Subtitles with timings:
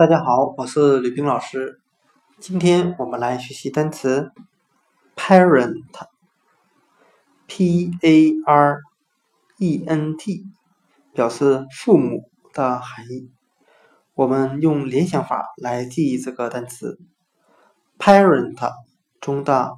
[0.00, 1.78] 大家好，我是吕冰老师。
[2.38, 4.32] 今天我们来学习单词
[5.14, 5.90] parent，p
[8.00, 8.80] a r
[9.58, 10.46] e n t，
[11.12, 13.30] 表示父母的含义。
[14.14, 16.98] 我们用联想法来记忆这个单词
[17.98, 18.56] parent
[19.20, 19.76] 中的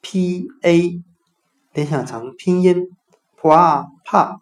[0.00, 1.02] p a
[1.72, 2.96] 联想成拼音
[3.36, 4.38] pa pa，，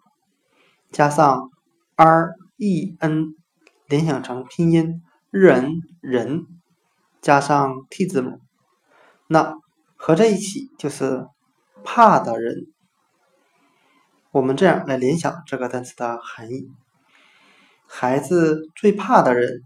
[0.91, 1.49] 加上
[1.95, 3.33] r e n
[3.87, 5.01] 联想成拼音。
[5.39, 6.47] 人人
[7.21, 8.41] 加上 t 字母，
[9.27, 9.55] 那
[9.95, 11.27] 合在一起就是
[11.83, 12.65] 怕的人。
[14.31, 16.71] 我们这样来联想这个单词的含义：
[17.85, 19.61] 孩子最怕的人，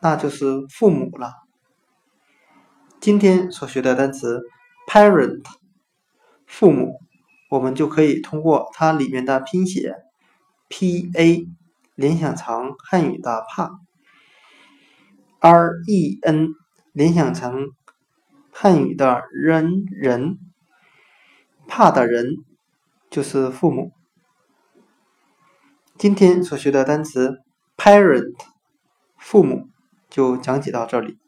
[0.00, 1.32] 那就是父母了。
[3.00, 4.42] 今天所学的单词
[4.88, 5.44] parent，
[6.46, 7.00] 父母，
[7.50, 9.96] 我们就可以通过它里面的拼写
[10.68, 11.48] p a
[11.96, 13.72] 联想成汉语的怕。
[15.44, 16.54] R e n
[16.92, 17.72] 联想成
[18.50, 20.38] 汉语的人人，
[21.68, 22.38] 怕的人
[23.10, 23.92] 就是父母。
[25.98, 27.42] 今天所学的单词
[27.76, 28.32] parent
[29.18, 29.68] 父母
[30.08, 31.18] 就讲解到这里。